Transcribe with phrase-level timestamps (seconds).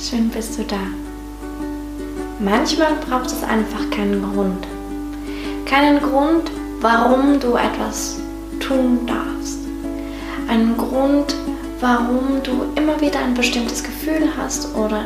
[0.00, 0.78] schön bist du da.
[2.38, 4.66] Manchmal braucht es einfach keinen Grund.
[5.66, 8.18] Keinen Grund, warum du etwas
[8.60, 9.58] tun darfst.
[10.48, 11.34] Einen Grund,
[11.80, 15.04] warum du immer wieder ein bestimmtes Gefühl hast oder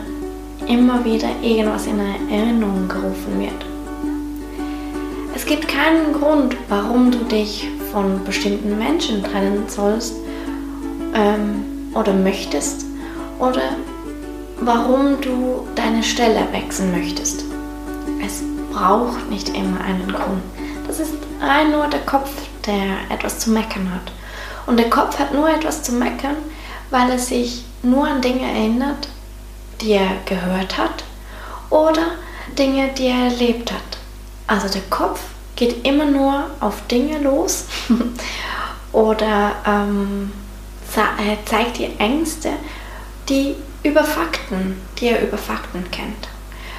[0.69, 1.99] immer wieder irgendwas in
[2.31, 3.67] Erinnerung gerufen wird.
[5.35, 10.15] Es gibt keinen Grund, warum du dich von bestimmten Menschen trennen sollst
[11.15, 11.65] ähm,
[11.95, 12.87] oder möchtest
[13.41, 13.61] oder
[14.61, 17.45] warum du deine Stelle wechseln möchtest.
[18.25, 20.43] Es braucht nicht immer einen Grund.
[20.87, 22.31] Das ist rein nur der Kopf,
[22.67, 24.13] der etwas zu meckern hat.
[24.67, 26.37] Und der Kopf hat nur etwas zu meckern,
[26.91, 29.09] weil er sich nur an Dinge erinnert,
[29.81, 31.05] die er gehört hat
[31.71, 32.13] oder
[32.59, 33.81] Dinge, die er erlebt hat.
[34.47, 35.21] Also der Kopf
[35.57, 37.67] geht immer nur auf Dinge los
[38.93, 40.33] oder ähm,
[41.45, 42.51] zeigt dir Ängste,
[43.29, 46.29] die über Fakten, die er über Fakten kennt.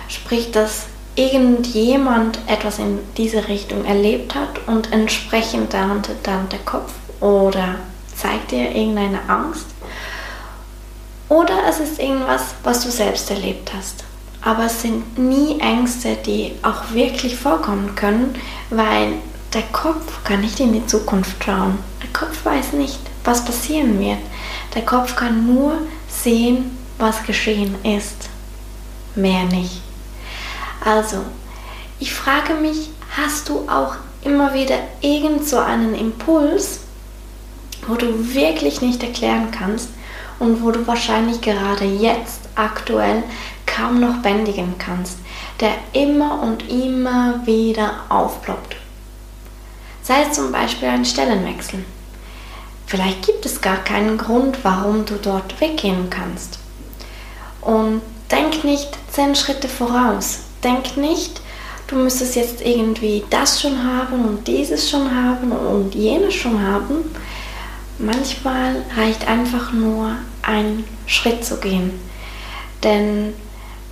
[0.07, 6.93] Sprich, dass irgendjemand etwas in diese Richtung erlebt hat und entsprechend dann, dann der Kopf
[7.21, 7.75] oder
[8.15, 9.65] zeigt dir irgendeine Angst.
[11.29, 14.03] Oder es ist irgendwas, was du selbst erlebt hast.
[14.41, 18.35] Aber es sind nie Ängste, die auch wirklich vorkommen können,
[18.69, 19.13] weil
[19.53, 21.79] der Kopf kann nicht in die Zukunft schauen.
[22.03, 24.19] Der Kopf weiß nicht, was passieren wird.
[24.75, 25.77] Der Kopf kann nur
[26.25, 28.29] sehen, was geschehen ist.
[29.15, 29.81] Mehr nicht.
[30.83, 31.17] Also,
[31.99, 36.79] ich frage mich, hast du auch immer wieder irgend so einen Impuls,
[37.87, 39.89] wo du wirklich nicht erklären kannst
[40.39, 43.23] und wo du wahrscheinlich gerade jetzt aktuell
[43.67, 45.19] kaum noch bändigen kannst,
[45.59, 48.75] der immer und immer wieder aufploppt.
[50.01, 51.85] Sei es zum Beispiel ein Stellenwechsel.
[52.85, 56.59] Vielleicht gibt es gar keinen Grund, warum du dort weggehen kannst.
[57.61, 60.39] Und denk nicht zehn Schritte voraus.
[60.63, 61.41] Denk nicht,
[61.87, 67.15] du müsstest jetzt irgendwie das schon haben und dieses schon haben und jenes schon haben.
[67.97, 71.99] Manchmal reicht einfach nur einen Schritt zu gehen.
[72.83, 73.33] Denn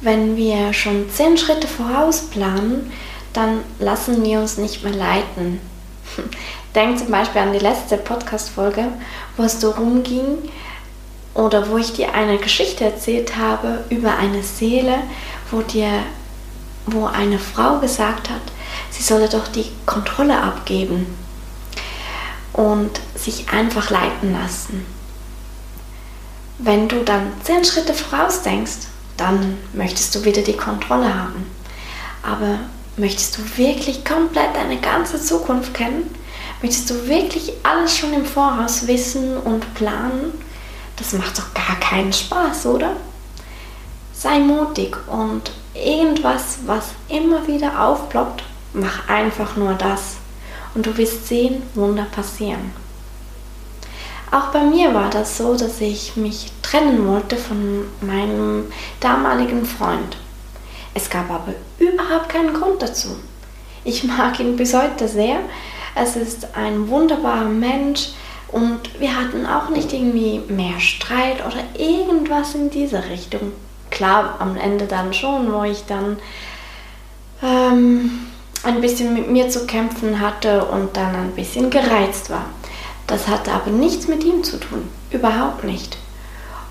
[0.02, 2.92] wenn wir schon zehn Schritte voraus planen,
[3.32, 5.60] dann lassen wir uns nicht mehr leiten.
[6.76, 8.88] Denk zum Beispiel an die letzte Podcast-Folge,
[9.38, 10.38] wo es darum ging,
[11.34, 14.98] oder wo ich dir eine Geschichte erzählt habe über eine Seele,
[15.50, 15.90] wo dir,
[16.86, 18.42] wo eine Frau gesagt hat,
[18.92, 21.08] sie solle doch die Kontrolle abgeben
[22.54, 24.86] und sich einfach leiten lassen.
[26.60, 31.46] Wenn du dann zehn Schritte voraus denkst, dann möchtest du wieder die Kontrolle haben.
[32.22, 32.60] Aber
[32.96, 36.14] möchtest du wirklich komplett deine ganze Zukunft kennen?
[36.64, 40.32] Möchtest du wirklich alles schon im Voraus wissen und planen?
[40.96, 42.94] Das macht doch gar keinen Spaß, oder?
[44.14, 50.16] Sei mutig und irgendwas, was immer wieder aufploppt, mach einfach nur das.
[50.74, 52.72] Und du wirst sehen, Wunder passieren.
[54.32, 60.16] Auch bei mir war das so, dass ich mich trennen wollte von meinem damaligen Freund.
[60.94, 63.18] Es gab aber überhaupt keinen Grund dazu.
[63.84, 65.42] Ich mag ihn bis heute sehr.
[65.96, 68.10] Es ist ein wunderbarer Mensch
[68.48, 73.52] und wir hatten auch nicht irgendwie mehr Streit oder irgendwas in diese Richtung.
[73.90, 76.18] Klar, am Ende dann schon, wo ich dann
[77.44, 78.28] ähm,
[78.64, 82.46] ein bisschen mit mir zu kämpfen hatte und dann ein bisschen gereizt war.
[83.08, 85.98] Das hatte aber nichts mit ihm zu tun, überhaupt nicht.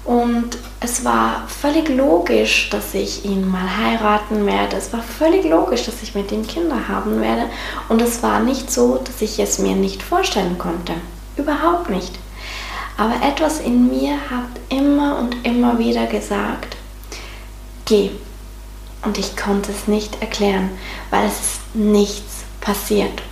[0.04, 4.76] Und es war völlig logisch, dass ich ihn mal heiraten werde.
[4.76, 7.44] Es war völlig logisch, dass ich mit ihm Kinder haben werde.
[7.88, 10.94] Und es war nicht so, dass ich es mir nicht vorstellen konnte.
[11.36, 12.18] Überhaupt nicht.
[12.96, 16.76] Aber etwas in mir hat immer und immer wieder gesagt,
[17.84, 18.10] geh.
[19.04, 20.70] Und ich konnte es nicht erklären,
[21.10, 23.22] weil es ist nichts passiert.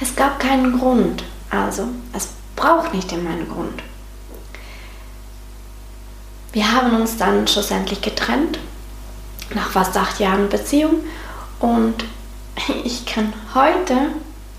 [0.00, 1.24] Es gab keinen Grund.
[1.50, 3.82] Also, es braucht nicht immer einen Grund.
[6.56, 8.58] Wir haben uns dann schlussendlich getrennt,
[9.54, 11.00] nach fast acht Jahren Beziehung.
[11.60, 12.02] Und
[12.82, 13.94] ich kann heute,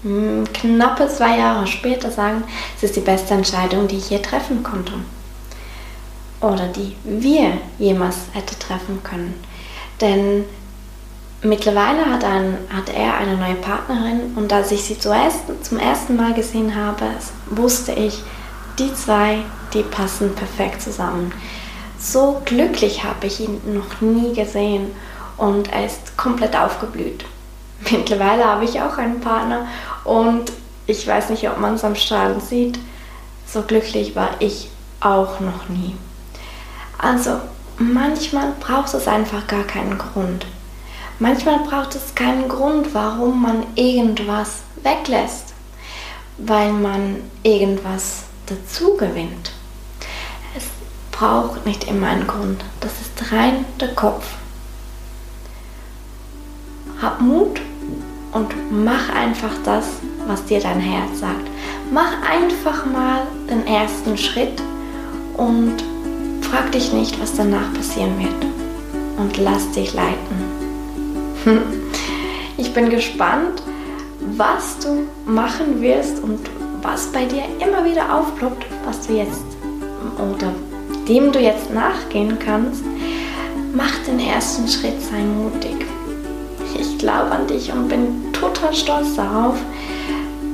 [0.04, 2.44] hm, knappe zwei Jahre später, sagen,
[2.76, 4.92] es ist die beste Entscheidung, die ich je treffen konnte.
[6.40, 9.34] Oder die wir jemals hätte treffen können.
[10.00, 10.46] Denn
[11.42, 16.16] mittlerweile hat, ein, hat er eine neue Partnerin und als ich sie zuerst, zum ersten
[16.16, 17.06] Mal gesehen habe,
[17.50, 18.22] wusste ich,
[18.78, 19.40] die zwei,
[19.74, 21.32] die passen perfekt zusammen.
[22.00, 24.92] So glücklich habe ich ihn noch nie gesehen
[25.38, 27.26] und er ist komplett aufgeblüht.
[27.92, 29.68] Mittlerweile habe ich auch einen Partner
[30.04, 30.52] und
[30.86, 32.80] ich weiß nicht, ob man es am Strahlen sieht.
[33.46, 35.96] So glücklich war ich auch noch nie.
[36.98, 37.40] Also
[37.78, 40.46] manchmal braucht es einfach gar keinen Grund.
[41.20, 45.54] Manchmal braucht es keinen Grund, warum man irgendwas weglässt,
[46.38, 49.52] weil man irgendwas dazu gewinnt.
[51.18, 52.64] Braucht nicht immer einen Grund.
[52.80, 54.24] Das ist rein der Kopf.
[57.02, 57.60] Hab Mut
[58.34, 58.54] und
[58.86, 59.86] mach einfach das,
[60.28, 61.48] was dir dein Herz sagt.
[61.92, 64.62] Mach einfach mal den ersten Schritt
[65.38, 65.78] und
[66.42, 68.46] frag dich nicht, was danach passieren wird.
[69.18, 70.38] Und lass dich leiten.
[72.60, 73.62] Ich bin gespannt,
[74.36, 76.40] was du machen wirst und
[76.82, 79.46] was bei dir immer wieder aufploppt, was du jetzt
[80.18, 80.52] oder
[81.08, 82.84] dem du jetzt nachgehen kannst.
[83.74, 85.86] Mach den ersten Schritt, sei mutig.
[86.80, 89.56] Ich glaube an dich und bin total stolz darauf,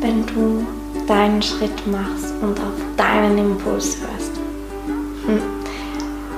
[0.01, 0.65] wenn du
[1.07, 4.31] deinen Schritt machst und auf deinen Impuls hörst.
[5.25, 5.41] Hm.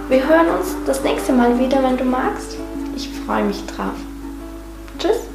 [0.10, 2.58] Wir hören uns das nächste Mal wieder, wenn du magst.
[2.96, 3.96] Ich freue mich drauf.
[5.00, 5.35] Tschüss.